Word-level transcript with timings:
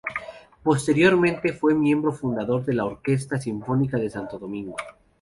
Posteriormente, 0.63 1.53
fue 1.53 1.75
miembro 1.75 2.11
fundador 2.11 2.65
de 2.65 2.73
la 2.73 2.85
Orquesta 2.85 3.37
Sinfónica 3.37 3.97
de 3.97 4.09
Santo 4.09 4.39
Domingo. 4.39 4.75